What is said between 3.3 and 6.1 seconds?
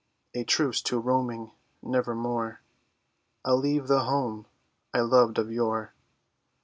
I'll leave the home I loved of yore.